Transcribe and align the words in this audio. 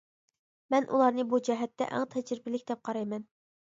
مەن 0.73 0.87
ئۇلارنى 0.95 1.27
بۇ 1.33 1.41
جەھەتتە 1.49 1.91
ئەڭ 1.99 2.07
تەجرىبىلىك 2.15 2.67
دەپ 2.73 2.83
قارايمەن. 2.91 3.33